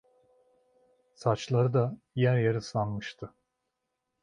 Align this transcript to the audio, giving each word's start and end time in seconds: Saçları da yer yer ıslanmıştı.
Saçları 1.13 1.73
da 1.73 1.97
yer 2.15 2.37
yer 2.37 2.55
ıslanmıştı. 2.55 3.33